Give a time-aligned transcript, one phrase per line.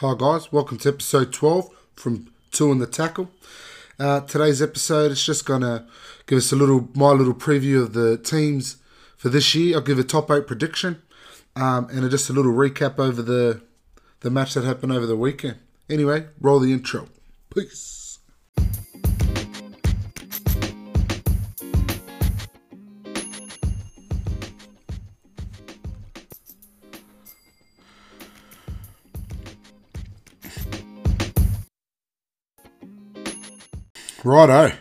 [0.00, 3.32] Hi guys, welcome to episode 12 from Two in the Tackle.
[3.98, 5.88] Uh, today's episode is just gonna
[6.28, 8.76] give us a little my little preview of the teams
[9.16, 9.74] for this year.
[9.74, 11.02] I'll give a top eight prediction
[11.56, 13.60] um, and just a little recap over the
[14.20, 15.56] the match that happened over the weekend.
[15.90, 17.08] Anyway, roll the intro.
[17.52, 18.07] Peace.
[34.28, 34.76] Righto,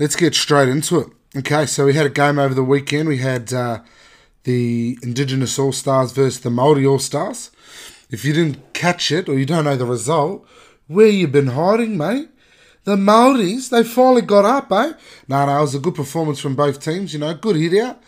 [0.00, 1.08] let's get straight into it.
[1.36, 3.08] Okay, so we had a game over the weekend.
[3.08, 3.78] We had uh,
[4.42, 7.52] the Indigenous All Stars versus the Māori All Stars.
[8.10, 10.44] If you didn't catch it or you don't know the result,
[10.88, 12.28] where you been hiding, mate?
[12.82, 14.94] The Maoris, they finally got up, eh?
[15.28, 17.12] No, no, it was a good performance from both teams.
[17.12, 18.02] You know, good hit out.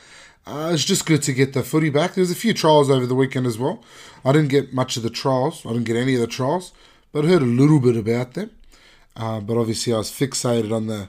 [0.44, 2.14] Uh, it's just good to get the footy back.
[2.14, 3.80] There was a few trials over the weekend as well.
[4.24, 5.64] I didn't get much of the trials.
[5.64, 6.72] I didn't get any of the trials,
[7.12, 8.50] but heard a little bit about them.
[9.16, 11.08] Uh, but obviously, I was fixated on the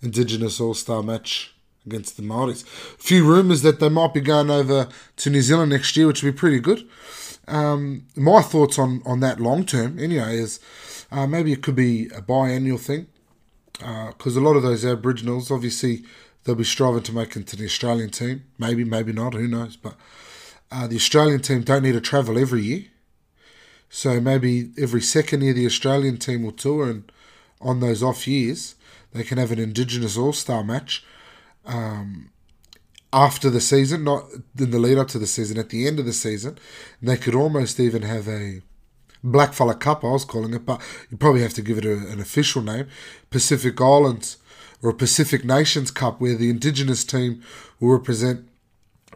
[0.00, 1.54] Indigenous All Star match
[1.86, 2.62] against the Maoris.
[2.62, 6.22] A few rumours that they might be going over to New Zealand next year, which
[6.22, 6.88] would be pretty good.
[7.48, 10.60] Um, my thoughts on, on that long term, anyway, is
[11.10, 13.06] uh, maybe it could be a biannual thing
[13.72, 16.04] because uh, a lot of those Aboriginals, obviously,
[16.44, 18.44] they'll be striving to make it to the Australian team.
[18.58, 19.76] Maybe, maybe not, who knows.
[19.76, 19.94] But
[20.70, 22.84] uh, the Australian team don't need to travel every year.
[23.90, 27.12] So maybe every second year the Australian team will tour and
[27.62, 28.74] on those off years,
[29.12, 31.04] they can have an Indigenous All Star match
[31.64, 32.30] um,
[33.12, 34.24] after the season, not
[34.58, 36.58] in the lead up to the season, at the end of the season.
[37.00, 38.62] And they could almost even have a
[39.24, 42.20] Blackfella Cup, I was calling it, but you probably have to give it a, an
[42.20, 42.88] official name
[43.30, 44.38] Pacific Islands
[44.82, 47.42] or a Pacific Nations Cup, where the Indigenous team
[47.78, 48.48] will represent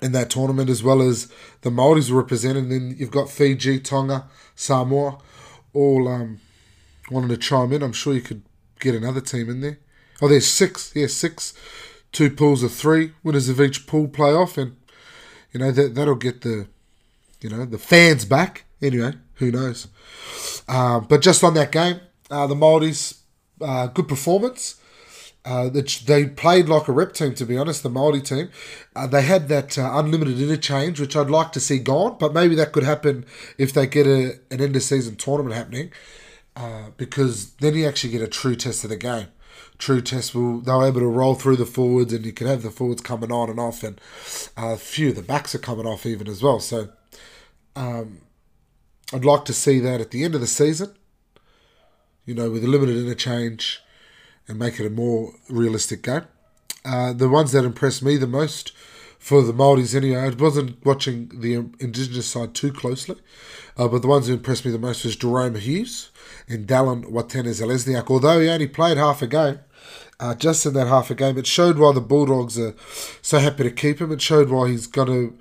[0.00, 2.56] in that tournament as well as the Maoris will represent.
[2.56, 5.18] And then you've got Fiji, Tonga, Samoa,
[5.72, 6.40] all um,
[7.10, 8.42] wanted to chime in, I'm sure you could
[8.80, 9.78] get another team in there.
[10.20, 10.92] Oh, there's six.
[10.94, 11.54] Yeah, six.
[12.12, 13.12] Two pools of three.
[13.22, 14.76] Winners of each pool play off, and
[15.52, 16.68] you know that that'll get the,
[17.40, 18.64] you know, the fans back.
[18.80, 19.88] Anyway, who knows?
[20.68, 23.22] Uh, but just on that game, uh, the Maoris,
[23.60, 24.80] uh, good performance.
[25.44, 28.50] Uh, they played like a rep team, to be honest, the Māori team.
[28.96, 32.56] Uh, they had that uh, unlimited interchange, which I'd like to see gone, but maybe
[32.56, 33.24] that could happen
[33.56, 35.92] if they get a, an end of season tournament happening.
[36.56, 39.28] Uh, because then you actually get a true test of the game.
[39.78, 42.70] True test will they're able to roll through the forwards, and you can have the
[42.70, 44.00] forwards coming on and off, and
[44.56, 46.60] uh, a few of the backs are coming off even as well.
[46.60, 46.88] So,
[47.74, 48.22] um,
[49.12, 50.94] I'd like to see that at the end of the season.
[52.24, 53.82] You know, with a limited interchange,
[54.48, 56.26] and make it a more realistic game.
[56.84, 58.72] Uh, the ones that impressed me the most
[59.26, 60.20] for the Maoris anyway.
[60.20, 63.16] I wasn't watching the Indigenous side too closely,
[63.76, 66.10] uh, but the ones who impressed me the most was Jahrome Hughes
[66.46, 68.08] and Dallin Watene-Zelezniak.
[68.08, 69.58] Although he only played half a game,
[70.20, 72.76] uh, just in that half a game, it showed why the Bulldogs are
[73.20, 74.12] so happy to keep him.
[74.12, 75.38] It showed why he's going to.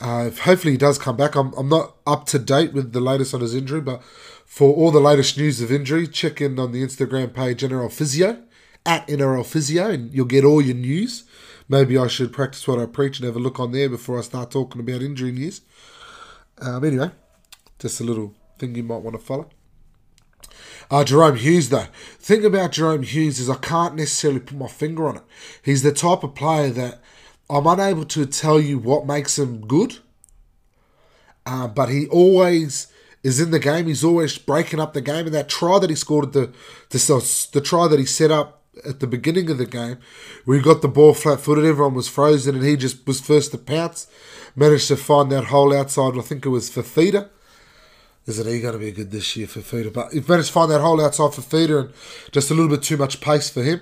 [0.00, 1.36] Uh, hopefully he does come back.
[1.36, 4.02] I'm, I'm not up to date with the latest on his injury, but
[4.44, 8.42] for all the latest news of injury, check in on the Instagram page NRL Physio
[8.84, 11.22] at NRL Physio, and you'll get all your news.
[11.68, 14.22] Maybe I should practice what I preach and have a look on there before I
[14.22, 15.62] start talking about injury news.
[16.58, 17.10] Um, anyway,
[17.78, 19.48] just a little thing you might want to follow.
[20.90, 21.86] Uh, Jahrome Hughes, though.
[22.18, 25.22] thing about Jahrome Hughes is I can't necessarily put my finger on it.
[25.62, 27.00] He's the type of player that
[27.48, 29.98] I'm unable to tell you what makes him good,
[31.46, 32.88] uh, but he always
[33.22, 33.86] is in the game.
[33.86, 35.26] He's always breaking up the game.
[35.26, 36.52] And that try that he scored the
[36.90, 39.98] the, the try that he set up at the beginning of the game,
[40.46, 43.58] we got the ball flat footed, everyone was frozen, and he just was first to
[43.58, 44.06] pounce.
[44.56, 47.28] Managed to find that hole outside, I think it was Fifita.
[48.26, 49.92] Isn't he going to be good this year for Fifita?
[49.92, 51.92] But he managed to find that hole outside for Fifita and
[52.30, 53.80] just a little bit too much pace for him.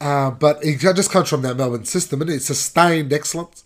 [0.00, 3.64] Uh, but he just comes from that Melbourne system, and it's sustained excellence.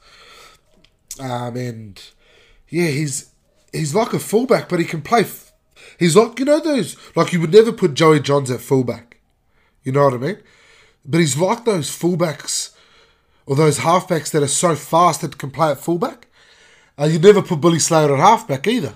[1.18, 2.02] Um, and
[2.68, 3.30] yeah, he's
[3.72, 5.22] he's like a fullback, but he can play.
[5.22, 5.52] F-
[5.98, 9.09] he's like you know those like you would never put Joey Johns at fullback
[9.82, 10.38] you know what I mean?
[11.04, 12.74] But he's like those fullbacks
[13.46, 16.26] or those halfbacks that are so fast that can play at fullback.
[16.98, 18.94] Uh, you never put Billy Slater at halfback either.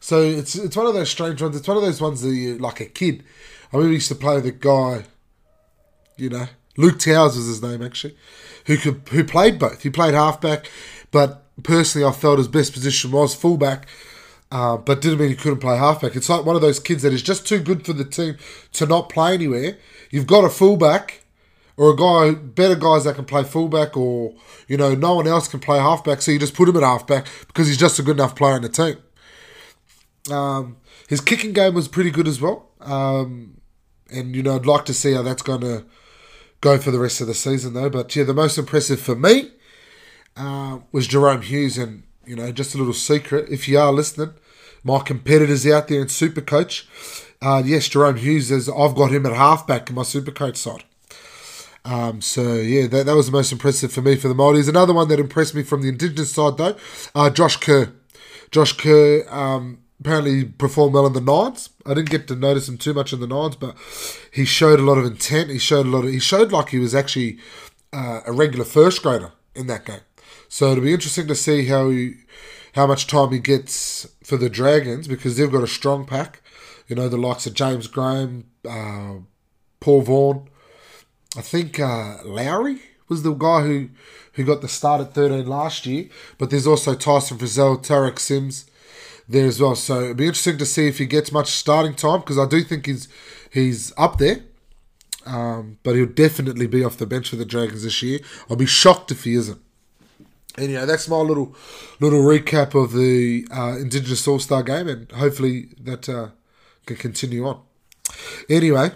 [0.00, 1.56] So it's it's one of those strange ones.
[1.56, 3.24] It's one of those ones that you like a kid.
[3.72, 5.04] I remember used to play with a guy,
[6.16, 8.16] you know, Luke Towers was his name actually,
[8.66, 9.82] who could who played both.
[9.82, 10.70] He played halfback,
[11.10, 13.88] but personally I felt his best position was fullback
[14.50, 16.16] uh, but didn't mean he couldn't play halfback.
[16.16, 18.36] It's like one of those kids that is just too good for the team
[18.72, 19.78] to not play anywhere.
[20.10, 21.24] You've got a fullback
[21.76, 24.34] or a guy, better guys that can play fullback, or
[24.66, 27.26] you know, no one else can play halfback, so you just put him at halfback
[27.46, 28.96] because he's just a good enough player in the team.
[30.30, 30.76] Um,
[31.08, 32.68] his kicking game was pretty good as well.
[32.80, 33.60] Um,
[34.10, 35.84] and, you know, I'd like to see how that's going to
[36.60, 37.90] go for the rest of the season, though.
[37.90, 39.50] But, yeah, the most impressive for me
[40.36, 41.78] uh, was Jahrome Hughes.
[41.78, 44.34] And, you know, just a little secret, if you are listening,
[44.84, 46.84] my competitors out there in Supercoach,
[47.40, 50.84] uh, yes, Jahrome Hughes, is, I've got him at halfback in my Supercoach side.
[51.84, 54.68] Um, so yeah, that, that was the most impressive for me for the Maoris.
[54.68, 56.76] Another one that impressed me from the Indigenous side though,
[57.14, 57.92] uh, Josh Kerr.
[58.50, 61.70] Josh Kerr um, apparently performed well in the nines.
[61.86, 63.74] I didn't get to notice him too much in the nines, but
[64.30, 65.50] he showed a lot of intent.
[65.50, 66.10] He showed a lot of.
[66.10, 67.38] He showed like he was actually
[67.92, 70.00] uh, a regular first grader in that game.
[70.48, 72.14] So it'll be interesting to see how he,
[72.74, 76.42] how much time he gets for the Dragons because they've got a strong pack.
[76.86, 79.16] You know the likes of James Graham, uh,
[79.80, 80.48] Paul Vaughan.
[81.36, 83.90] I think uh, Lowry was the guy who,
[84.32, 86.08] who got the start at 13 last year,
[86.38, 88.70] but there's also Tyson Frizell, Tariq Sims
[89.28, 89.76] there as well.
[89.76, 92.62] So it'll be interesting to see if he gets much starting time because I do
[92.62, 93.08] think he's
[93.50, 94.40] he's up there.
[95.26, 98.20] Um, but he'll definitely be off the bench for the Dragons this year.
[98.48, 99.60] I'll be shocked if he isn't.
[100.58, 101.54] Anyway, that's my little
[102.00, 106.28] little recap of the uh, Indigenous All Star game, and hopefully that uh,
[106.86, 107.62] can continue on.
[108.48, 108.92] Anyway,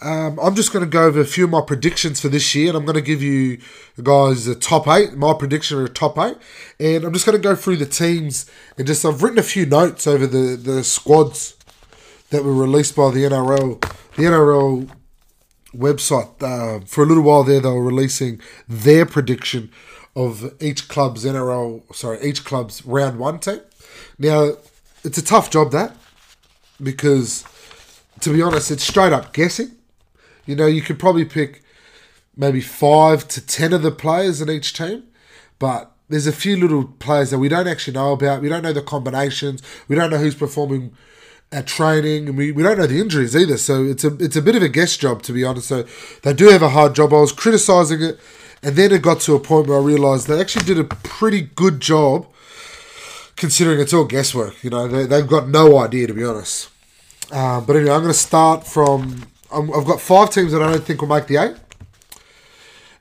[0.00, 2.68] um, I'm just going to go over a few of my predictions for this year,
[2.68, 3.58] and I'm going to give you
[4.02, 5.14] guys the top eight.
[5.14, 6.36] My prediction are top eight,
[6.80, 9.66] and I'm just going to go through the teams and just I've written a few
[9.66, 11.56] notes over the the squads
[12.30, 13.80] that were released by the NRL.
[14.16, 14.90] The NRL
[15.74, 19.70] website uh, for a little while there, they were releasing their prediction
[20.14, 23.60] of each club's NRL, sorry, each club's round one team.
[24.18, 24.52] Now,
[25.04, 25.96] it's a tough job that
[26.82, 27.44] because
[28.20, 29.72] to be honest, it's straight up guessing.
[30.46, 31.62] You know, you could probably pick
[32.36, 35.04] maybe five to ten of the players in each team,
[35.58, 38.42] but there's a few little players that we don't actually know about.
[38.42, 39.62] We don't know the combinations.
[39.88, 40.94] We don't know who's performing
[41.50, 43.56] at training, and we, we don't know the injuries either.
[43.58, 45.68] So it's a it's a bit of a guess job to be honest.
[45.68, 45.84] So
[46.22, 47.12] they do have a hard job.
[47.12, 48.20] I was criticizing it,
[48.62, 51.40] and then it got to a point where I realized they actually did a pretty
[51.40, 52.26] good job,
[53.36, 54.62] considering it's all guesswork.
[54.62, 56.70] You know, they, they've got no idea to be honest.
[57.30, 60.70] Uh, but anyway, I'm going to start from i have got five teams that I
[60.70, 61.56] don't think will make the eight.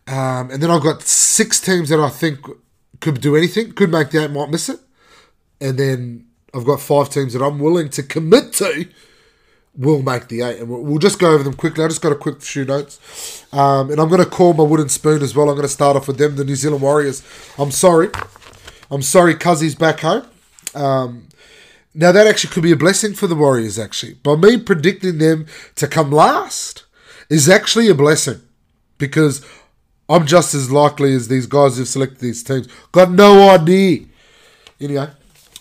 [0.08, 2.40] Um, and then I've got six teams that I think
[3.00, 4.80] could do anything, could make the eight, might miss it.
[5.62, 8.86] And then I've got five teams that I'm willing to commit to
[9.76, 10.60] will make the eight.
[10.60, 11.84] And we'll, just go over them quickly.
[11.84, 13.46] I just got a quick few notes.
[13.54, 15.50] Um, and I'm going to call my wooden spoon as well.
[15.50, 17.24] I'm going to start off with them, the New Zealand Warriors.
[17.58, 18.10] I'm sorry.
[18.90, 20.28] I'm sorry, Cuzzy's back home.
[20.76, 21.30] Um,
[21.94, 23.80] now that actually could be a blessing for the Warriors.
[23.80, 25.46] Actually, by me predicting them
[25.76, 26.86] to come last
[27.30, 28.42] is actually a blessing
[28.98, 29.46] because
[30.10, 32.68] I'm just as likely as these guys who've selected these teams.
[32.92, 34.06] Got no idea.
[34.80, 35.10] Anyway,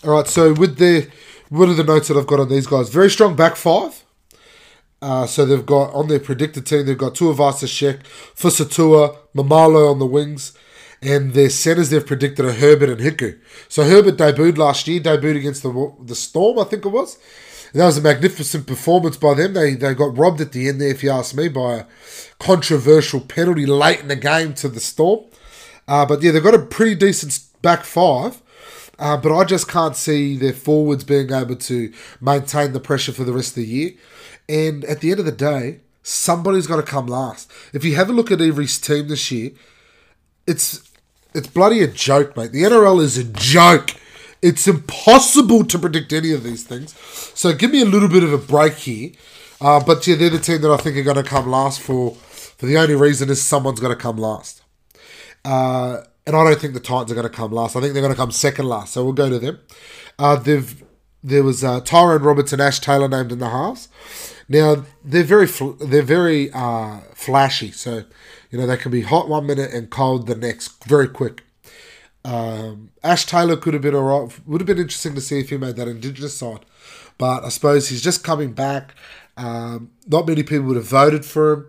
[0.03, 0.27] all right.
[0.27, 1.09] So with the
[1.51, 2.87] what are the notes that I've got on these guys?
[2.87, 4.05] Very strong back five.
[5.01, 8.03] Uh, so they've got on their predicted team, they've got Tuivasa Sheck,
[8.35, 10.57] Fusitu'a, Maumalo on the wings,
[11.01, 13.37] and their centres they've predicted are Herbert and Hiku.
[13.67, 17.17] So Herbert debuted last year, debuted against the the Storm, I think it was.
[17.73, 19.53] And that was a magnificent performance by them.
[19.53, 21.85] They they got robbed at the end there, if you ask me, by a
[22.39, 25.25] controversial penalty late in the game to the Storm.
[25.85, 28.41] Uh, but yeah, they've got a pretty decent back five.
[29.01, 33.23] Uh, but I just can't see their forwards being able to maintain the pressure for
[33.23, 33.91] the rest of the year.
[34.47, 37.51] And at the end of the day, somebody's got to come last.
[37.73, 39.51] If you have a look at every team this year,
[40.45, 40.87] it's
[41.33, 42.51] it's bloody a joke, mate.
[42.51, 43.95] The NRL is a joke.
[44.39, 46.95] It's impossible to predict any of these things.
[47.33, 49.13] So give me a little bit of a break here.
[49.59, 52.11] Uh, but yeah, they're the team that I think are going to come last for.
[52.15, 54.61] For the only reason is someone's going to come last.
[55.43, 57.75] Uh, and I don't think the Titans are going to come last.
[57.75, 58.93] I think they're going to come second last.
[58.93, 59.59] So we'll go to them.
[60.19, 60.83] Uh, they've
[61.23, 63.89] there was uh, Tyrone Roberts and Ash Taylor named in the halves.
[64.49, 67.71] Now they're very fl- they're very uh, flashy.
[67.71, 68.05] So
[68.51, 71.43] you know, they can be hot one minute and cold the next, very quick.
[72.23, 74.37] Um, Ash Taylor could have been alright.
[74.45, 76.65] Would have been interesting to see if he made that Indigenous side,
[77.17, 78.93] but I suppose he's just coming back.
[79.37, 81.65] Um, not many people would have voted for him,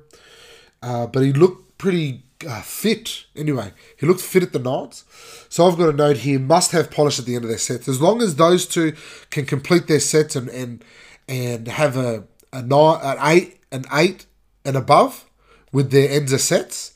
[0.83, 3.25] uh, but he looked pretty uh, fit.
[3.37, 5.05] Anyway, he looked fit at the Knights.
[5.49, 7.89] So I've got a note here: must have polish at the end of their sets.
[7.89, 8.95] As long as those two
[9.31, 10.85] can complete their sets and and
[11.29, 14.27] and have a a nine, an eight, an eight
[14.65, 15.25] and above,
[15.73, 16.95] with their ends of sets,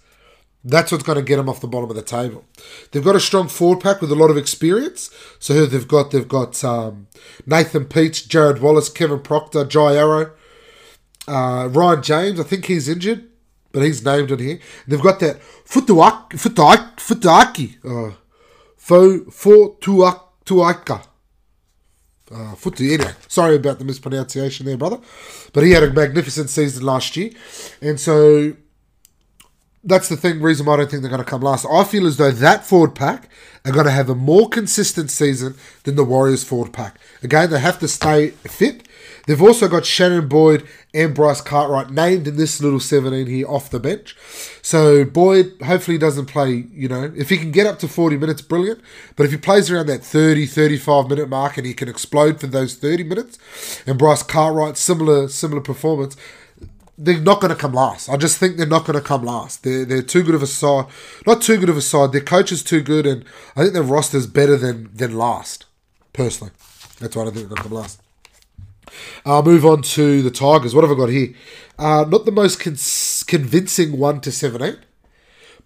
[0.63, 2.45] that's what's going to get them off the bottom of the table.
[2.91, 5.11] They've got a strong forward pack with a lot of experience.
[5.39, 6.11] So who they've got?
[6.11, 7.07] They've got um,
[7.47, 10.33] Nathan Peats, Jarrod Wallace, Kevin Proctor, Jai Arrow,
[11.29, 12.41] uh, Ryan James.
[12.41, 13.29] I think he's injured,
[13.77, 14.59] but he's named in here.
[14.89, 16.31] They've got that Futuaki,
[16.97, 18.15] Futuaki, uh,
[18.79, 19.19] Fo
[20.41, 21.03] Tuaka.
[22.33, 22.95] uh, Futu.
[22.95, 24.99] Anyway, sorry about the mispronunciation there, brother.
[25.53, 27.33] But he had a magnificent season last year.
[27.83, 28.55] And so
[29.85, 31.67] that's the thing, reason why I don't think they're going to come last.
[31.71, 33.29] I feel as though that forward pack
[33.67, 35.55] are going to have a more consistent season
[35.85, 36.99] than the Warriors forward pack.
[37.23, 38.86] Again, they have to stay fit.
[39.27, 43.71] They've also got Shannon Boyd and Bryce Cartwright named in this little 17 here off
[43.71, 44.17] the bench.
[44.63, 48.41] So Boyd hopefully doesn't play, you know, if he can get up to 40 minutes,
[48.41, 48.81] brilliant.
[49.17, 52.47] But if he plays around that 30, 35 minute mark and he can explode for
[52.47, 53.39] those 30 minutes,
[53.87, 56.17] and Bryce Cartwright, similar, similar performance,
[56.99, 58.09] they're not going to come last.
[58.09, 59.65] I just think they're not going to come last.
[59.65, 60.87] They're, they're too good of a side.
[61.27, 62.13] Not too good of a side.
[62.13, 65.67] Their coach is too good, and I think their roster's better than, than last,
[66.13, 66.53] personally.
[66.99, 68.01] That's why I don't think they're going to come last.
[69.25, 70.75] I'll move on to the Tigers.
[70.75, 71.35] What have I got here?
[71.79, 72.77] Uh, not the most con-
[73.27, 74.79] convincing 1 to 17,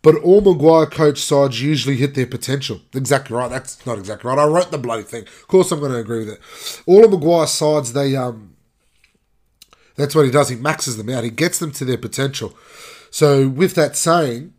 [0.02, 2.80] but all Maguire coach sides usually hit their potential.
[2.94, 3.50] Exactly right.
[3.50, 4.38] That's not exactly right.
[4.38, 5.22] I wrote the bloody thing.
[5.22, 6.40] Of course, I'm going to agree with it.
[6.86, 8.56] All of Maguire sides, they um,
[9.96, 10.48] that's what he does.
[10.48, 11.24] He maxes them out.
[11.24, 12.54] He gets them to their potential.
[13.10, 14.54] So with that saying,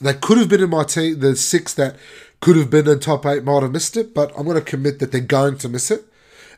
[0.00, 1.20] they could have been in my team.
[1.20, 1.96] The six that
[2.40, 4.98] could have been in top eight might have missed it, but I'm going to commit
[4.98, 6.04] that they're going to miss it.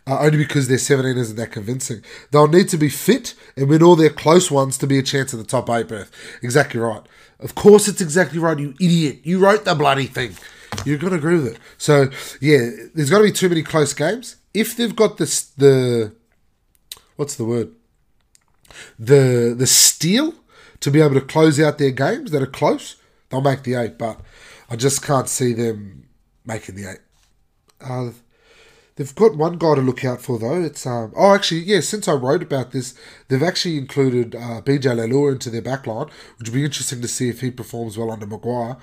[0.04, 2.02] Uh, only because their 17 isn't that convincing.
[2.32, 5.32] They'll need to be fit and win all their close ones to be a chance
[5.32, 6.10] at the top eight berth.
[6.42, 7.02] Exactly right.
[7.38, 9.20] Of course, it's exactly right, you idiot.
[9.22, 10.36] You wrote the bloody thing.
[10.84, 11.58] You're going to agree with it.
[11.78, 12.08] So,
[12.40, 14.36] yeah, there's got to be too many close games.
[14.54, 16.12] If they've got this, the
[17.16, 17.72] what's the word?
[18.98, 20.34] The the steel
[20.80, 22.96] to be able to close out their games that are close,
[23.28, 23.98] they'll make the eight.
[23.98, 24.20] But
[24.68, 26.08] I just can't see them
[26.44, 27.00] making the eight.
[27.80, 28.10] Uh,
[28.96, 30.62] they've got one guy to look out for though.
[30.62, 31.80] It's um oh actually yeah.
[31.80, 32.94] Since I wrote about this,
[33.28, 37.28] they've actually included uh, BJ Leilua into their backline, which would be interesting to see
[37.28, 38.76] if he performs well under Maguire.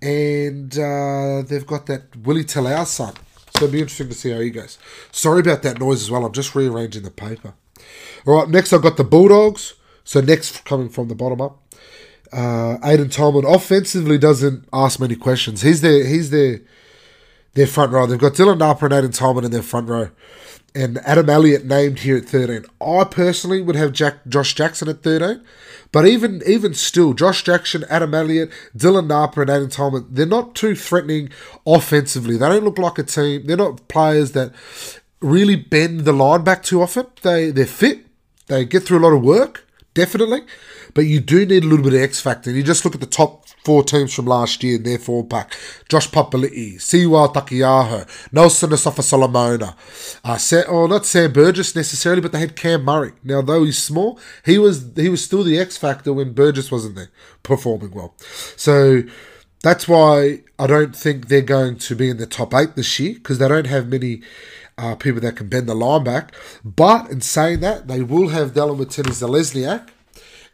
[0.00, 3.14] And uh, they've got that Willie Talau son.
[3.56, 4.78] So it'll be interesting to see how he goes.
[5.10, 6.24] Sorry about that noise as well.
[6.24, 7.54] I'm just rearranging the paper.
[8.26, 9.74] All right, next I've got the Bulldogs.
[10.04, 11.62] So next, coming from the bottom up,
[12.32, 15.62] uh, Aiden Tolman offensively doesn't ask many questions.
[15.62, 16.60] He's their he's their
[17.54, 18.06] their front row.
[18.06, 20.10] They've got Dylan Napa and Aiden Tolman in their front row,
[20.74, 22.64] and Adam Elliott named here at thirteen.
[22.80, 25.42] I personally would have Jack Josh Jackson at thirteen,
[25.92, 30.54] but even even still, Josh Jackson, Adam Elliott, Dylan Napa, and Aiden Tolman, they're not
[30.54, 31.28] too threatening
[31.66, 32.36] offensively.
[32.36, 33.46] They don't look like a team.
[33.46, 34.52] They're not players that
[35.20, 37.06] really bend the line back too often.
[37.22, 38.06] They they're fit.
[38.46, 40.40] They get through a lot of work, definitely,
[40.94, 42.50] but you do need a little bit of X factor.
[42.50, 45.56] You just look at the top four teams from last year in their forward pack.
[45.88, 49.76] Josh Papali'i, Siwa Taukeiaho, Nelson Asofa-Solomona,
[50.24, 53.12] uh, Sam, oh, not Sam Burgess necessarily, but they had Cam Murray.
[53.22, 56.96] Now, though he's small, he was he was still the X factor when Burgess wasn't
[56.96, 57.10] there,
[57.42, 58.14] performing well.
[58.56, 59.02] So
[59.62, 63.14] that's why I don't think they're going to be in the top eight this year
[63.14, 64.22] because they don't have many
[64.76, 66.34] uh, people that can bend the line back.
[66.64, 69.88] But in saying that, they will have Dallin Watene-Zelezniak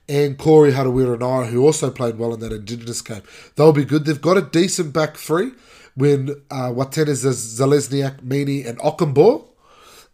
[0.08, 3.22] and Corey Harawira who also played well in that Indigenous game.
[3.56, 4.04] They'll be good.
[4.04, 5.52] They've got a decent back three
[5.94, 9.44] when uh, Watene-Zelezniak, Meaney, and Okunbor.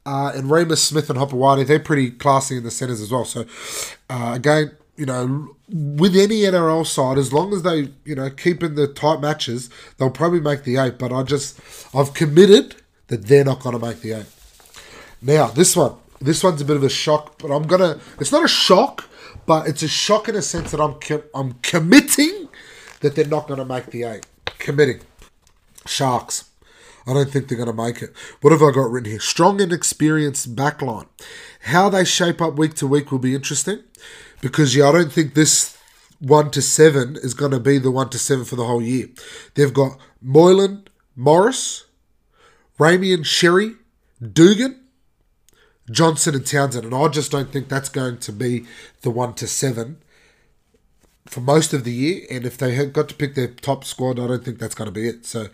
[0.06, 3.24] Uh, and Reimis Smith and Hopoate, they're pretty classy in the centres as well.
[3.24, 3.46] So,
[4.10, 8.62] uh, again, you know, with any NRL side, as long as they, you know, keep
[8.62, 10.98] in the tight matches, they'll probably make the eight.
[10.98, 11.58] But I just,
[11.94, 12.76] I've committed
[13.08, 14.26] that they're not going to make the eight.
[15.22, 17.98] Now, this one, this one's a bit of a shock, but I'm gonna.
[18.20, 19.08] It's not a shock,
[19.46, 20.96] but it's a shock in a sense that I'm
[21.34, 22.48] I'm committing
[23.00, 24.26] that they're not going to make the eight.
[24.58, 25.00] Committing.
[25.86, 26.50] Sharks.
[27.06, 28.14] I don't think they're going to make it.
[28.40, 29.20] What have I got written here?
[29.20, 31.06] Strong and experienced backline.
[31.64, 33.80] How they shape up week to week will be interesting
[34.40, 35.76] because yeah, I don't think this
[36.18, 39.08] one to seven is going to be the one to seven for the whole year.
[39.54, 40.84] They've got Moylan,
[41.14, 41.84] Morris,
[42.78, 43.76] Ramien Xerri,
[44.22, 44.80] Dugan,
[45.90, 46.84] Johnson, and Townsend.
[46.84, 48.64] And I just don't think that's going to be
[49.02, 49.98] the one to seven
[51.26, 52.26] for most of the year.
[52.30, 54.86] And if they had got to pick their top squad, I don't think that's going
[54.86, 55.26] to be it.
[55.26, 55.48] So,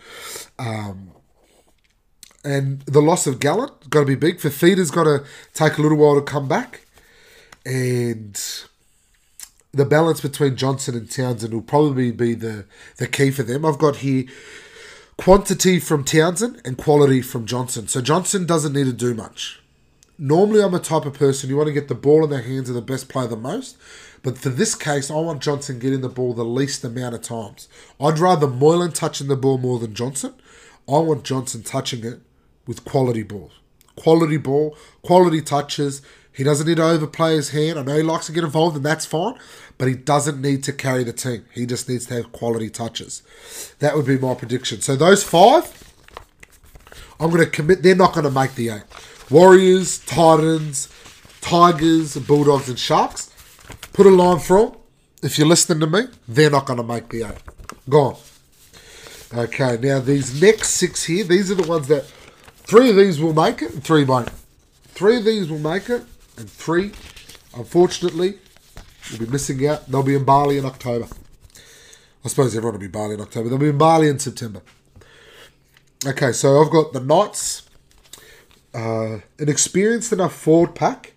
[0.58, 1.12] um,
[2.44, 4.38] and the loss of Gallen got to be big.
[4.38, 6.86] Fifita's got to take a little while to come back.
[7.66, 8.40] And
[9.72, 12.64] the balance between Johnson and Townsend will probably be the,
[12.96, 13.64] the key for them.
[13.64, 14.24] I've got here
[15.18, 17.86] quantity from Townsend and quality from Johnson.
[17.86, 19.59] So Johnson doesn't need to do much.
[20.20, 22.68] Normally, I'm a type of person you want to get the ball in the hands
[22.68, 23.76] of the best player the most.
[24.22, 27.68] But for this case, I want Johnson getting the ball the least amount of times.
[27.98, 30.34] I'd rather Moylan touching the ball more than Johnson.
[30.86, 32.20] I want Johnson touching it
[32.66, 33.52] with quality balls.
[33.96, 36.02] Quality ball, quality touches.
[36.32, 37.78] He doesn't need to overplay his hand.
[37.78, 39.38] I know he likes to get involved, and that's fine
[39.80, 41.46] but he doesn't need to carry the team.
[41.54, 43.22] He just needs to have quality touches.
[43.78, 44.82] That would be my prediction.
[44.82, 45.94] So those five,
[47.18, 47.82] I'm going to commit.
[47.82, 48.82] They're not going to make the eight.
[49.30, 50.88] Warriors, Titans,
[51.40, 53.30] Tigers, Bulldogs, and Sharks.
[53.92, 54.72] Put a line through 'em.
[55.22, 57.38] If you're listening to me, they're not going to make the eight.
[57.88, 58.16] Gone.
[59.32, 62.04] Okay, now these next six here, these are the ones that
[62.56, 64.30] three of these will make it and three won't.
[64.88, 66.02] Three of these will make it
[66.36, 66.92] and three,
[67.54, 68.38] unfortunately,
[69.10, 69.88] will be missing out.
[69.88, 71.06] They'll be in Bali in October.
[72.24, 73.48] I suppose everyone will be Bali in October.
[73.48, 74.62] They'll be in Bali in September.
[76.04, 77.59] Okay, so I've got the Knights,
[78.74, 81.12] uh, an experienced enough forward pack,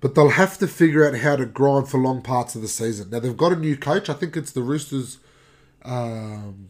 [0.00, 3.10] but they'll have to figure out how to grind for long parts of the season.
[3.10, 4.08] Now they've got a new coach.
[4.08, 5.18] I think it's the Roosters,
[5.84, 6.68] um,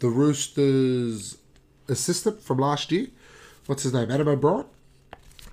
[0.00, 1.38] the Roosters
[1.88, 3.08] assistant from last year.
[3.66, 4.10] What's his name?
[4.10, 4.66] Adam O'Brien.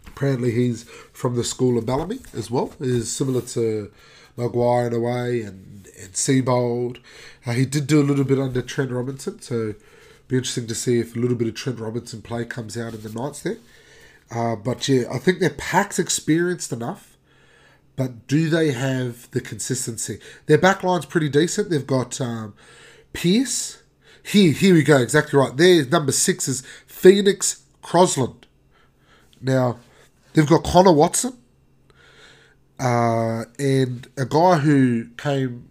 [0.07, 2.73] Apparently he's from the school of Bellamy as well.
[2.79, 3.91] Is similar to
[4.37, 6.99] Maguire in a way and and Seibold.
[7.45, 9.75] Uh, he did do a little bit under Trent Robinson, so
[10.27, 13.01] be interesting to see if a little bit of Trent Robinson play comes out in
[13.01, 13.57] the Knights there.
[14.31, 17.17] Uh, but yeah, I think their pack's experienced enough.
[17.95, 20.19] But do they have the consistency?
[20.47, 21.69] Their backline's pretty decent.
[21.69, 22.53] They've got um,
[23.13, 23.81] Pearce.
[24.21, 24.97] Here, here we go.
[24.97, 25.55] Exactly right.
[25.55, 28.43] Their number six is Phoenix Crosland.
[29.39, 29.79] Now,
[30.33, 31.37] they've got Connor Watson
[32.79, 35.69] uh, and a guy who came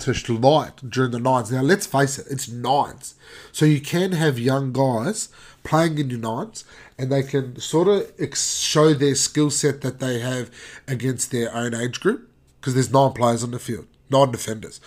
[0.00, 1.50] to light during the nines.
[1.50, 3.14] Now, let's face it, it's nines.
[3.52, 5.28] So you can have young guys
[5.62, 6.64] playing in your nines
[6.98, 10.50] and they can sort of ex- show their skill set that they have
[10.86, 12.28] against their own age group
[12.60, 14.80] because there's nine players on the field, nine defenders.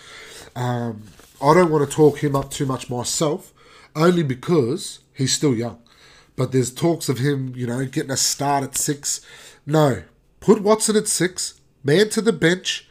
[0.54, 1.02] Um,
[1.42, 3.52] I don't want to talk him up too much myself,
[3.96, 5.80] only because he's still young.
[6.36, 9.20] But there's talks of him, you know, getting a start at six.
[9.66, 10.02] No,
[10.40, 12.88] put Watson at six, man to the bench,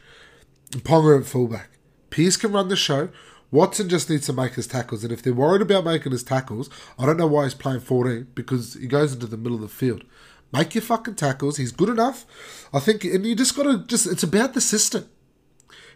[0.72, 1.70] and Ponga at fullback.
[2.14, 3.10] Pearce can run the show.
[3.50, 6.70] Watson just needs to make his tackles, and if they're worried about making his tackles,
[7.00, 9.68] I don't know why he's playing 14 because he goes into the middle of the
[9.68, 10.04] field.
[10.52, 11.58] Make your fucking tackles.
[11.58, 12.28] He's good enough.
[12.72, 14.06] I think, and you just got to just.
[14.06, 15.10] It's about the system.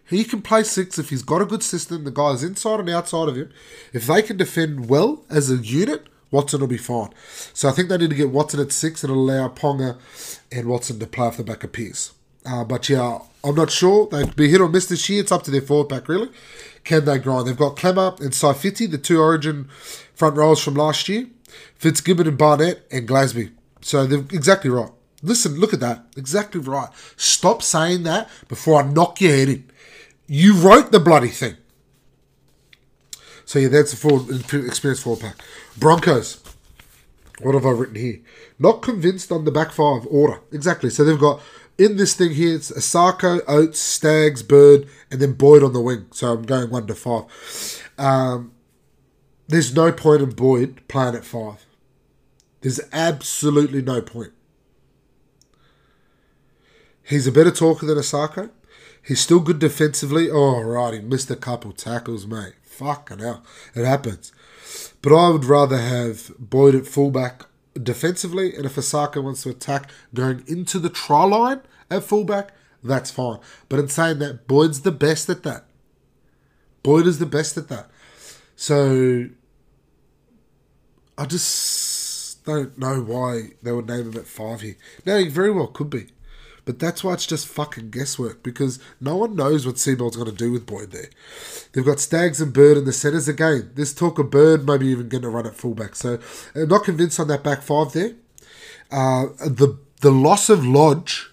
[0.10, 2.04] He can play six if he's got a good system.
[2.04, 3.52] The guys inside and outside of him,
[3.94, 7.10] if they can defend well as a unit, Watson will be fine.
[7.54, 10.00] So I think they need to get Watson at six and allow Ponga
[10.52, 12.14] and Watson to play off the back of Pearce.
[12.48, 14.08] Uh, but yeah, I'm not sure.
[14.08, 15.22] They'd be hit or miss this year.
[15.22, 16.30] It's up to their forward pack, really.
[16.84, 17.48] Can they grind?
[17.48, 19.66] They've got Klemmer and Saifiti, the two origin
[20.16, 21.28] front rows from last year.
[21.76, 23.52] Fitzgibbon and Barnett and Glasby.
[23.82, 24.92] So they're exactly right.
[25.22, 26.06] Listen, look at that.
[26.16, 26.90] Exactly right.
[27.16, 29.70] Stop saying that before I knock your head in.
[30.28, 31.58] You wrote the bloody thing.
[33.46, 35.36] So yeah, that's a full experience forward pack.
[35.78, 36.42] Broncos.
[37.42, 38.20] What have I written here?
[38.58, 40.40] Not convinced on the back five order.
[40.52, 40.90] Exactly.
[40.90, 41.42] So they've got
[41.78, 46.08] in this thing here, it's Isaako, Oates, Staggs, Bird, and then Boyd on the wing.
[46.12, 47.26] So I'm going one to five.
[47.98, 48.52] Um,
[49.48, 51.66] there's no point in Boyd playing at five.
[52.62, 54.34] There's absolutely no point.
[57.04, 58.50] He's a better talker than Isaako.
[59.02, 60.30] He's still good defensively.
[60.30, 62.56] Oh, right, he missed a couple tackles, mate.
[62.64, 63.44] Fucking hell.
[63.74, 64.34] It happens.
[65.02, 67.46] But I would rather have Boyd at fullback
[67.84, 72.52] defensively, and if Isaako wants to attack going into the try line at fullback,
[72.84, 73.40] that's fine.
[73.70, 75.66] But in saying that, Boyd's the best at that.
[76.84, 77.90] Boyd is the best at that.
[78.56, 79.28] So
[81.18, 84.78] I just don't know why they would name him at five here.
[85.06, 86.08] Now he very well could be.
[86.68, 90.36] But that's why it's just fucking guesswork because no one knows what Seibold's going to
[90.36, 91.10] do with Boyd there.
[91.72, 93.72] They've got Staggs and Bird in the centres again.
[93.74, 95.96] This talk of Bird maybe even going to run at fullback.
[95.96, 96.20] So
[96.54, 98.16] I'm not convinced on that back five there.
[98.92, 101.32] Uh, the the loss of Lodge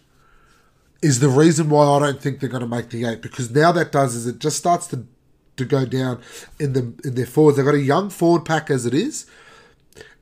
[1.03, 3.73] is the reason why I don't think they're going to make the eight because now
[3.73, 5.05] that does is it just starts to
[5.57, 6.23] to go down
[6.61, 7.57] in the in their forwards.
[7.57, 9.27] They've got a young forward pack as it is.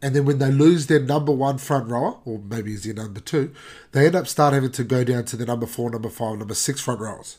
[0.03, 3.21] And then when they lose their number one front rower, or maybe is their number
[3.21, 3.55] two,
[3.93, 6.55] they end up start having to go down to the number four, number five, number
[6.55, 7.39] six front rowers.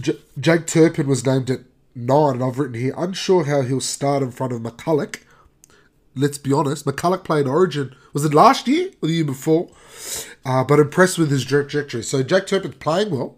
[0.00, 1.60] J- Jake Turpin was named at
[1.94, 5.18] nine, and I've written here, unsure how he'll start in front of McCullough.
[6.14, 9.68] Let's be honest, McCullough played Origin, was it last year or the year before?
[10.42, 12.02] Uh, but impressed with his trajectory.
[12.02, 13.36] So Jake Turpin's playing well,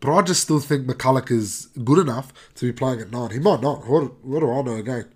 [0.00, 3.30] but I just still think McCullough is good enough to be playing at nine.
[3.30, 3.86] He might not.
[3.86, 5.08] What, what do I know again?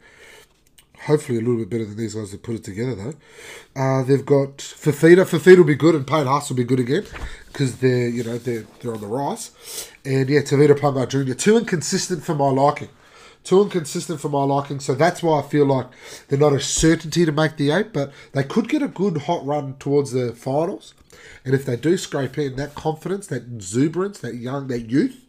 [1.07, 3.15] Hopefully a little bit better than these guys that put it together though.
[3.81, 5.25] Uh, they've got Fifita.
[5.25, 7.07] Fifita will be good, and Payne Haas will be good again
[7.47, 9.53] because they're you know they're they're on the rise.
[10.05, 11.35] And yeah, Tevita Pangai Jr.
[11.35, 12.89] Too inconsistent for my liking.
[13.45, 14.81] Too inconsistent for my liking.
[14.81, 15.87] So that's why I feel like
[16.27, 19.47] they're not a certainty to make the eight, but they could get a good hot
[19.47, 20.95] run towards the finals.
[21.45, 25.25] And if they do scrape in that confidence, that exuberance, that young, that youth,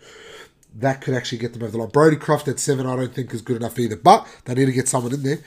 [0.78, 1.90] that could actually get them over the line.
[1.90, 3.96] Brodie Croft at seven, I don't think is good enough either.
[3.96, 5.40] But they need to get someone in there.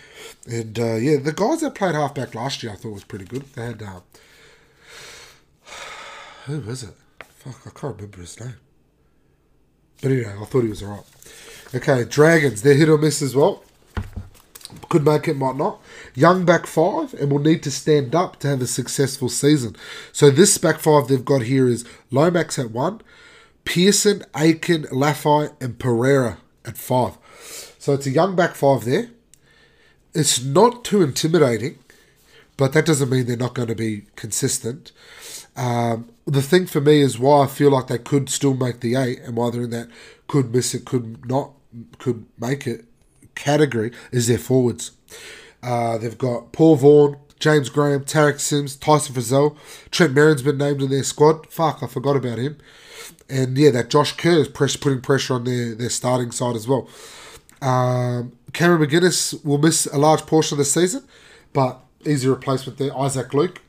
[0.47, 3.45] And uh, yeah, the guys that played halfback last year, I thought was pretty good.
[3.55, 4.01] They had uh,
[6.47, 6.95] who was it?
[7.21, 8.57] Fuck, I can't remember his name.
[10.03, 11.05] But anyway, I thought he was alright.
[11.75, 13.63] Okay, Dragons, they're hit or miss as well.
[14.89, 15.81] Could make it, might not.
[16.15, 19.77] Young back five, and will need to stand up to have a successful season.
[20.13, 23.01] So this back five they've got here is Lomax at one,
[23.65, 27.19] Pearson, Aitken, Lafai, and Pereira at five.
[27.79, 29.11] So it's a young back five there.
[30.13, 31.79] It's not too intimidating,
[32.57, 34.93] but that doesn't mean they're not going to be consistent.
[35.57, 38.97] Um, the thing for me is why I feel like they could still make the
[38.97, 39.89] eight, and why they're in that
[40.27, 41.53] could miss it, could not,
[41.99, 42.85] could make it
[43.35, 44.93] category is their forwards.
[45.63, 49.57] Uh, they've got Paul Vaughan, James Graham, Tariq Sims, Tyson Frizell,
[49.91, 51.51] Trent Merrin's been named in their squad.
[51.51, 52.59] Fuck, I forgot about him.
[53.31, 56.67] And yeah, that Josh Kerr is press, putting pressure on their, their starting side as
[56.67, 56.89] well.
[57.63, 61.05] Um, Cameron McInnes will miss a large portion of the season,
[61.53, 62.97] but easy replacement there.
[62.97, 63.61] Isaac Luke,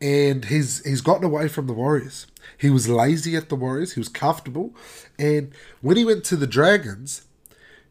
[0.00, 2.26] and he's he's gotten away from the Warriors.
[2.56, 3.94] He was lazy at the Warriors.
[3.94, 4.74] He was comfortable,
[5.18, 7.22] and when he went to the Dragons,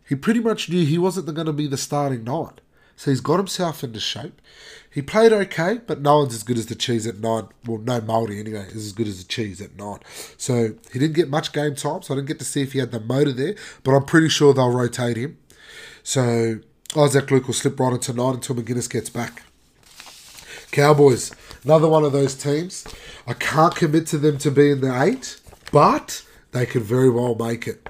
[0.08, 2.60] he pretty much knew he wasn't going to be the starting nine.
[3.00, 4.42] So he's got himself into shape.
[4.92, 7.48] He played okay, but no one's as good as the cheese at nine.
[7.66, 10.00] Well, no Maori anyway is as good as the cheese at nine.
[10.36, 12.80] So he didn't get much game time, so I didn't get to see if he
[12.80, 13.56] had the motor there.
[13.86, 15.38] But I'm pretty sure they'll rotate him.
[16.04, 16.60] So
[16.98, 19.44] Isaac Luke will slip right into nine until McInnes gets back.
[20.72, 21.32] Cowboys,
[21.64, 22.86] another one of those teams.
[23.26, 25.40] I can't commit to them to be in the eight,
[25.72, 27.88] but they could very well make it.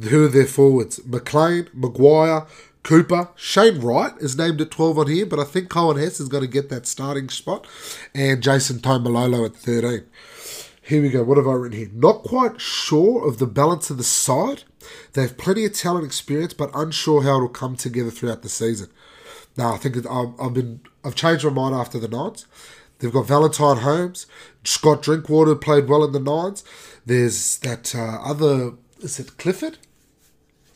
[0.00, 1.04] Who are their forwards?
[1.04, 2.46] McLean, McGuire,
[2.84, 6.28] Cooper, Shane Wright is named at 12 on here, but I think Coen Hess is
[6.28, 7.66] going to get that starting spot,
[8.14, 10.04] and Jason Taumalolo at 13.
[10.82, 11.22] Here we go.
[11.22, 11.88] What have I written here?
[11.94, 14.64] Not quite sure of the balance of the side.
[15.14, 18.90] They have plenty of talent experience, but unsure how it'll come together throughout the season.
[19.56, 22.46] Now, I think I've, I've been I've changed my mind after the Nines.
[22.98, 24.26] They've got Valentine Holmes,
[24.62, 26.62] Scott Drinkwater played well in the Nines.
[27.06, 29.78] There's that uh, other is it Clifford?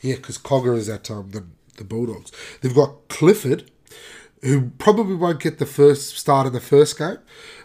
[0.01, 1.45] Yeah, because Cogger is at um, the
[1.79, 2.31] the Bulldogs.
[2.61, 3.71] They've got Clifford,
[4.43, 7.17] who probably won't get the first start in the first game,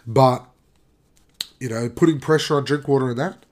[0.07, 0.47] but
[1.59, 3.45] you know, putting pressure on Drinkwater in that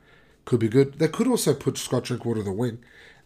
[0.46, 1.00] could be good.
[1.00, 2.80] They could also put Scott Drinkwater the wing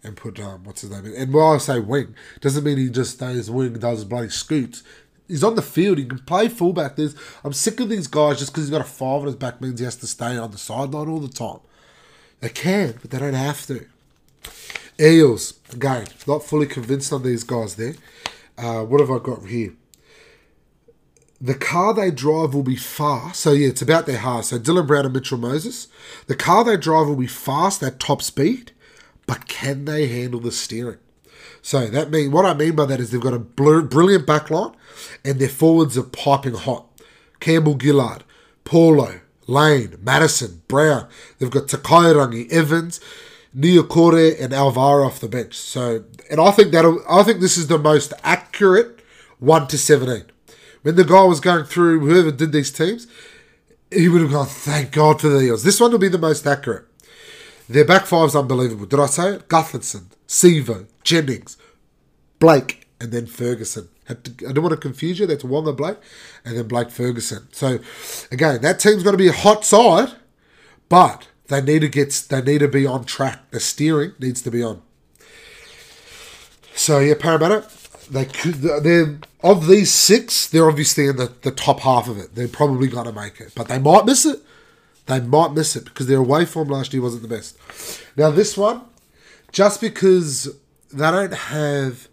[0.03, 1.11] and put um, what's his name.
[1.15, 4.83] And while I say wing, doesn't mean he just stays wing, and does bloody scoots.
[5.27, 5.97] He's on the field.
[5.97, 6.95] He can play fullback.
[6.95, 9.59] There's, I'm sick of these guys just because he's got a five on his back
[9.59, 11.59] means he has to stay on the sideline all the time.
[12.39, 13.85] They can, but they don't have to.
[14.99, 17.95] Eels, again, not fully convinced on these guys there.
[18.57, 19.73] Uh, what have I got here?
[21.39, 23.41] The car they drive will be fast.
[23.41, 24.49] So, yeah, it's about their halves.
[24.49, 25.87] So, Dylan Brown and Mitchell Moses.
[26.25, 28.71] The car they drive will be fast at top speed,
[29.27, 30.97] but can they handle the steering?
[31.61, 34.73] So, that mean what I mean by that is they've got a brilliant backline
[35.23, 36.85] and their forwards are piping hot.
[37.39, 38.23] Campbell Gillard,
[38.63, 41.07] Paulo, Lane, Matterson, Brown.
[41.37, 42.99] They've got Takairangi, Evans,
[43.55, 45.55] Niukore and Alvaro off the bench.
[45.55, 49.01] So, and I think that I think this is the most accurate
[49.39, 50.25] one to seventeen.
[50.81, 53.07] When the guy was going through whoever did these teams,
[53.91, 56.45] he would have gone, "Thank God for the Eels." This one will be the most
[56.45, 56.85] accurate.
[57.69, 58.85] Their back five's unbelievable.
[58.85, 59.49] Did I say it?
[59.49, 61.57] Gutherson, Sivo, Jennings,
[62.39, 63.89] Blake, and then Ferguson.
[64.09, 65.27] I don't want to confuse you.
[65.27, 65.97] That's Waqa Blake,
[66.45, 67.49] and then Blake Ferguson.
[67.51, 67.79] So,
[68.31, 70.13] again, that team's going to be a hot side,
[70.87, 73.49] but they need to get they need to be on track.
[73.51, 74.81] The steering needs to be on.
[76.75, 77.67] So yeah, Parramatta,
[78.09, 82.35] they could they're of these six, they're obviously in the, the top half of it.
[82.35, 83.53] They're probably gonna make it.
[83.55, 84.39] But they might miss it.
[85.05, 87.57] They might miss it because their away form last year wasn't the best.
[88.17, 88.81] Now this one,
[89.51, 90.53] just because
[90.91, 92.07] they don't have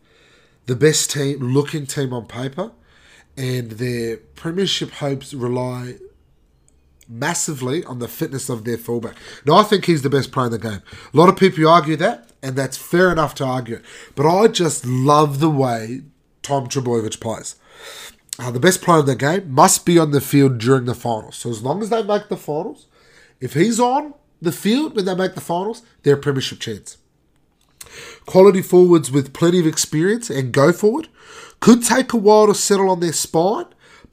[0.66, 2.70] the best team looking team on paper
[3.37, 5.97] and their premiership hopes rely
[7.09, 9.17] massively on the fitness of their fullback.
[9.45, 10.83] Now, I think he's the best player in the game.
[11.12, 13.81] A lot of people argue that, and that's fair enough to argue.
[14.14, 16.03] But I just love the way
[16.43, 17.57] Tom Trbojevic plays.
[18.38, 21.37] Uh, the best player in the game must be on the field during the finals.
[21.37, 22.87] So as long as they make the finals,
[23.40, 26.99] if he's on the field when they make the finals, they're a premiership chance.
[28.27, 31.09] Quality forwards with plenty of experience and go forward
[31.61, 33.67] could take a while to settle on their spine,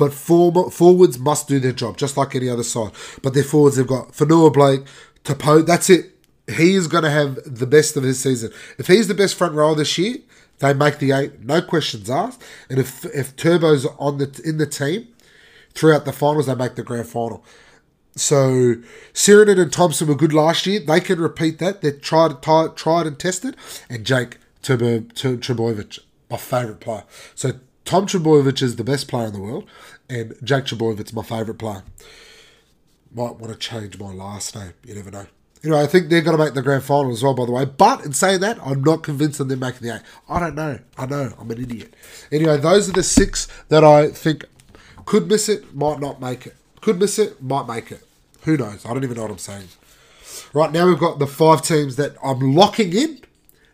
[0.10, 2.92] but forwards must do their job, just like any other side.
[3.22, 4.82] But their forwards, they've got Fonua Blake,
[5.24, 5.62] Tapo.
[5.62, 6.18] That's it.
[6.48, 8.52] He is going to have the best of his season.
[8.78, 10.18] If he's the best front row this year,
[10.60, 12.44] they make the eight, no questions asked.
[12.70, 15.08] And if if Turbo's on the in the team
[15.74, 17.44] throughout the finals, they make the grand final.
[18.16, 18.76] So
[19.14, 20.80] Sironen and Thompson were good last year.
[20.80, 21.82] They can repeat that.
[21.82, 23.56] They're tried, tried, tried and tested.
[23.90, 27.04] And Jake Trbojevic, my favourite player.
[27.36, 27.54] So
[27.86, 29.68] Tom Trbojevic is the best player in the world,
[30.12, 31.84] and Trbojevic is my favourite player.
[33.14, 34.74] Might want to change my last name.
[34.86, 35.26] You never know.
[35.64, 37.66] Anyway, I think they're going to make the grand final as well, by the way.
[37.66, 40.02] But in saying that, I'm not convinced that they're making the eight.
[40.28, 40.80] I don't know.
[40.98, 41.34] I know.
[41.40, 41.94] I'm an idiot.
[42.32, 44.46] Anyway, those are the six that I think
[45.06, 46.56] could miss it, might not make it.
[46.82, 48.04] Could miss it, might make it.
[48.44, 48.86] Who knows?
[48.86, 49.68] I don't even know what I'm saying.
[50.54, 53.20] Right now, we've got the five teams that I'm locking in.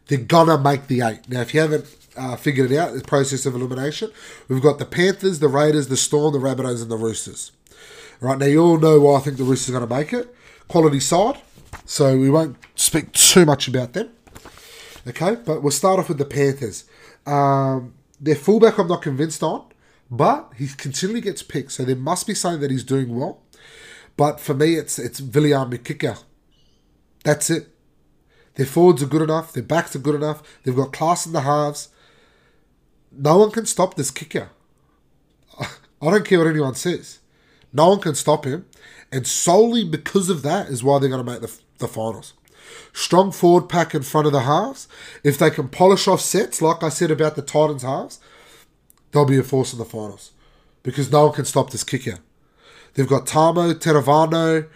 [0.08, 1.30] They're gonna make the eight.
[1.30, 1.86] Now, if you haven't
[2.18, 4.12] uh, figured it out, the process of elimination,
[4.48, 7.52] we've got the Panthers, the Raiders, the Storm, the Rabbitohs, and the Roosters.
[8.20, 10.34] Right now, you all know why I think the Roosters are going to make it.
[10.68, 11.40] Quality side,
[11.86, 14.10] so we won't speak too much about them.
[15.08, 16.84] Okay, but we'll start off with the Panthers.
[17.26, 19.66] Um, their fullback, I'm not convinced on,
[20.10, 23.42] but he continually gets picked, so there must be something that he's doing well.
[24.18, 26.24] But for me, it's it's Viliame Kikau.
[27.24, 27.70] That's it.
[28.56, 29.54] Their forwards are good enough.
[29.54, 30.42] Their backs are good enough.
[30.64, 31.90] They've got class in the halves.
[33.12, 34.50] No one can stop this kicker.
[35.60, 35.66] I
[36.02, 37.20] don't care what anyone says.
[37.74, 38.66] No one can stop him.
[39.12, 42.34] And solely because of that is why they're going to make the, the finals.
[42.94, 44.88] Strong forward pack in front of the halves.
[45.24, 48.20] If they can polish off sets, like I said about the Titans halves,
[49.12, 50.32] they'll be a force in the finals.
[50.84, 52.20] Because no one can stop this kicker.
[52.94, 54.68] They've got Tamou, Tetevano,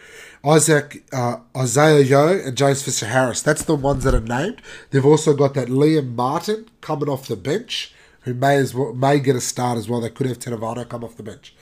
[0.46, 3.42] Isaac, uh, Isaah Yeo, and James Fisher Harris.
[3.42, 4.62] That's the ones that are named.
[4.92, 9.20] They've also got that Liam Martin coming off the bench, who may as well may
[9.20, 10.02] get a start as well.
[10.02, 11.54] They could have Tetevano come off the bench.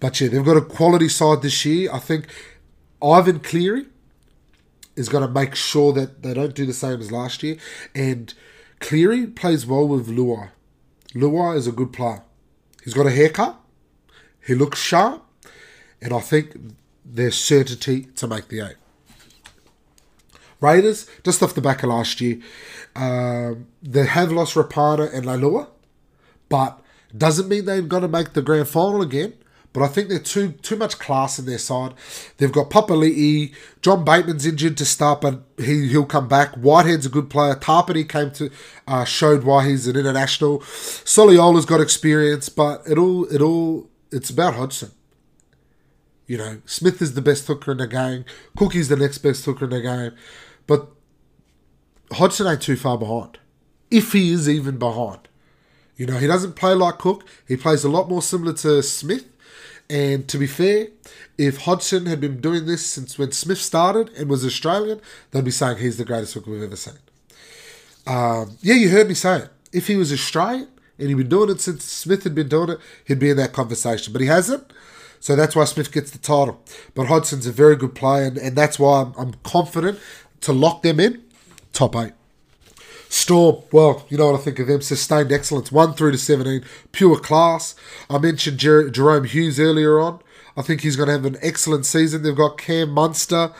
[0.00, 1.90] But yeah, they've got a quality side this year.
[1.92, 2.26] I think
[3.02, 3.86] Ivan Cleary
[4.94, 7.56] is going to make sure that they don't do the same as last year.
[7.94, 8.32] And
[8.80, 10.50] Cleary plays well with Luai.
[11.14, 12.22] Luai is a good player.
[12.84, 13.58] He's got a haircut.
[14.44, 15.24] He looks sharp
[16.02, 16.56] and I think
[17.04, 18.76] there's certainty to make the eight.
[20.60, 22.40] Raiders, just off the back of last year,
[22.94, 25.68] um, they have lost Rapana and Leilua,
[26.52, 26.78] but
[27.16, 29.32] doesn't mean they've got to make the grand final again.
[29.72, 31.94] But I think they're too too much class in their side.
[32.36, 36.54] They've got Papali'i, John Bateman's injured to start, but he he'll come back.
[36.56, 37.54] Whitehead's a good player.
[37.54, 38.50] Tapine came to
[38.86, 40.58] uh, showed why he's an international.
[40.58, 44.90] Soliola's got experience, but it all it all it's about Hodgson.
[46.26, 48.26] You know, Smith is the best hooker in the game.
[48.58, 50.12] Cookie's the next best hooker in the game.
[50.66, 50.88] But
[52.12, 53.38] Hodgson ain't too far behind.
[53.90, 55.28] If he is even behind.
[55.96, 57.24] You know, he doesn't play like Cook.
[57.46, 59.26] He plays a lot more similar to Smith.
[59.90, 60.88] And to be fair,
[61.36, 65.00] if Hodgson had been doing this since when Smith started and was Australian,
[65.30, 66.94] they'd be saying he's the greatest hooker we've ever seen.
[68.06, 69.50] Um, yeah, you heard me say it.
[69.72, 72.78] If he was Australian and he'd been doing it since Smith had been doing it,
[73.04, 74.12] he'd be in that conversation.
[74.12, 74.72] But he hasn't.
[75.20, 76.60] So that's why Smith gets the title.
[76.94, 80.00] But Hodgson's a very good player, and, and that's why I'm, I'm confident
[80.40, 81.22] to lock them in
[81.72, 82.12] top eight.
[83.12, 84.80] Storm, well, you know what I think of them.
[84.80, 87.74] Sustained excellence, 1 through to 17, pure class.
[88.08, 90.20] I mentioned Jer- Jahrome Hughes earlier on.
[90.56, 92.22] I think he's going to have an excellent season.
[92.22, 93.52] They've got Cam Munster.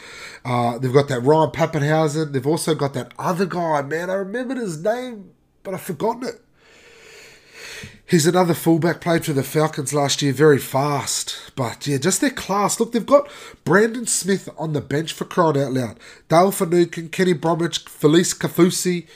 [0.42, 2.32] Uh, they've got that Ryan Papenhuyzen.
[2.32, 4.08] They've also got that other guy, man.
[4.08, 6.40] I remembered his name, but I've forgotten it.
[8.06, 11.52] He's another fullback, played for the Falcons last year, very fast.
[11.56, 12.80] But yeah, just their class.
[12.80, 13.30] Look, they've got
[13.64, 16.00] Brandon Smith on the bench for crying out loud.
[16.30, 19.06] Dale Finucane, Kenny Bromwich, Felise Kaufusi.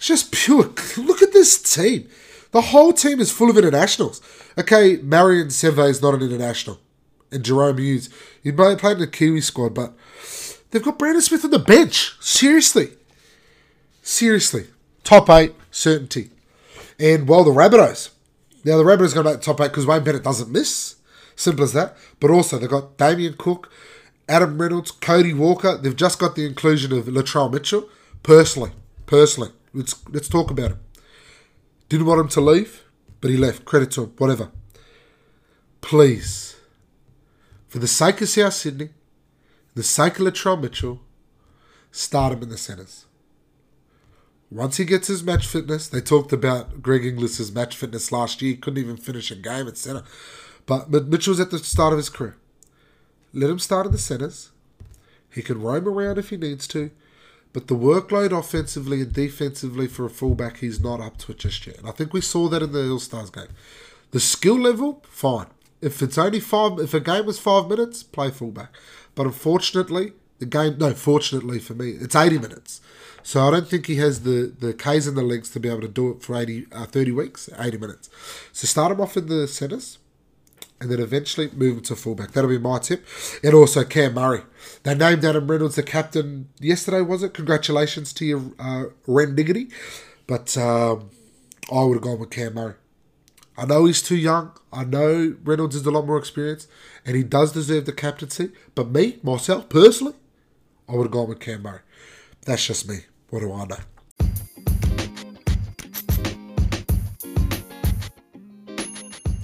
[0.00, 0.72] It's just pure.
[0.96, 2.08] Look at this team.
[2.52, 4.22] The whole team is full of internationals.
[4.56, 6.80] Okay, Marion Seve is not an international.
[7.30, 8.08] And Jahrome Hughes.
[8.42, 9.92] He may have played in the Kiwi squad, but
[10.70, 12.16] they've got Brandon Smith on the bench.
[12.18, 12.92] Seriously.
[14.00, 14.68] Seriously.
[15.04, 16.30] Top eight, certainty.
[16.98, 18.08] And while the Rabbitohs,
[18.64, 20.96] now the Rabbitohs to make top eight because Wayne Bennett doesn't miss.
[21.36, 21.94] Simple as that.
[22.20, 23.70] But also they've got Damien Cook,
[24.30, 25.76] Adam Reynolds, Cody Walker.
[25.76, 27.86] They've just got the inclusion of Latrell Mitchell.
[28.22, 28.70] Personally,
[29.04, 30.80] personally, let's let's talk about him.
[31.88, 32.84] Didn't want him to leave,
[33.20, 33.64] but he left.
[33.64, 34.12] Credit to him.
[34.18, 34.50] Whatever.
[35.80, 36.56] Please,
[37.68, 38.90] for the sake of South Sydney,
[39.74, 41.00] the sake of Latrell Mitchell,
[41.90, 43.06] start him in the centres.
[44.50, 48.52] Once he gets his match fitness, they talked about Greg Inglis's match fitness last year.
[48.52, 50.02] He couldn't even finish a game at centre.
[50.66, 52.36] But, but Mitchell's at the start of his career.
[53.32, 54.50] Let him start in the centres.
[55.32, 56.90] He can roam around if he needs to.
[57.52, 61.66] But the workload offensively and defensively for a fullback, he's not up to it just
[61.66, 61.78] yet.
[61.78, 63.48] And I think we saw that in the All Stars game.
[64.12, 65.46] The skill level, fine.
[65.80, 68.72] If it's only five, if a game was five minutes, play fullback.
[69.14, 72.80] But unfortunately, the game, no, fortunately for me, it's 80 minutes.
[73.22, 75.82] So I don't think he has the, the Ks and the legs to be able
[75.82, 78.08] to do it for 80, uh, 30 weeks, 80 minutes.
[78.52, 79.98] So start him off in the centres.
[80.80, 82.32] And then eventually move him to fullback.
[82.32, 83.06] That'll be my tip.
[83.42, 84.42] And also Cam Murray.
[84.82, 87.34] They named Adam Reynolds the captain yesterday, was it?
[87.34, 89.68] Congratulations to you, uh, Ren Diggity.
[90.26, 91.10] But um,
[91.70, 92.74] I would have gone with Cam Murray.
[93.58, 94.52] I know he's too young.
[94.72, 96.68] I know Reynolds is a lot more experienced,
[97.04, 98.52] and he does deserve the captaincy.
[98.74, 100.14] But me, myself, personally,
[100.88, 101.80] I would have gone with Cam Murray.
[102.46, 103.00] That's just me.
[103.28, 103.76] What do I know?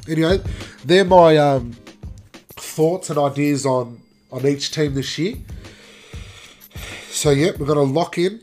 [0.09, 0.41] Anyway,
[0.85, 1.73] they're my um,
[2.51, 5.37] thoughts and ideas on, on each team this year.
[7.11, 8.43] So, yeah, we're to lock in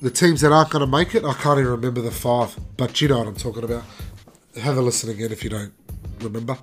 [0.00, 1.24] the teams that aren't to make it.
[1.24, 3.84] I can't even remember the five, but you know what I'm talking about.
[4.60, 5.72] Have a listen again if you don't
[6.20, 6.58] remember.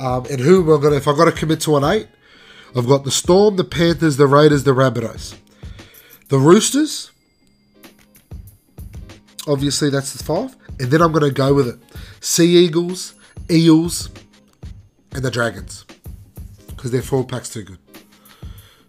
[0.00, 2.08] Um, and who am I to, if I've got to commit to an eight,
[2.76, 5.36] I've got the Storm, the Panthers, the Raiders, the Rabbitohs.
[6.28, 7.10] The Roosters,
[9.46, 10.54] obviously that's the five.
[10.78, 11.78] And then I'm going to go with it.
[12.20, 13.14] Sea Eagles,
[13.50, 14.10] Eels,
[15.12, 15.84] and the Dragons.
[16.68, 17.78] Because their forward pack's too good.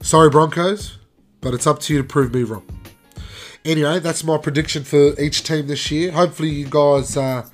[0.02, 0.98] Sorry, Broncos,
[1.42, 2.66] but it's up to you to prove me wrong.
[3.66, 6.12] Anyway, that's my prediction for each team this year.
[6.12, 7.46] Hopefully, you guys uh,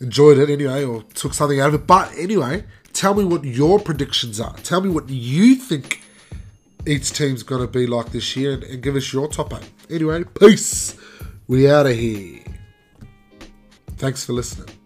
[0.00, 1.86] enjoyed it anyway, or took something out of it.
[1.86, 4.54] But anyway, tell me what your predictions are.
[4.58, 6.02] Tell me what you think
[6.86, 9.70] each team's going to be like this year, and, and give us your top eight.
[9.90, 10.96] Anyway, peace.
[11.46, 12.42] We out of here.
[13.96, 14.79] Thanks for listening.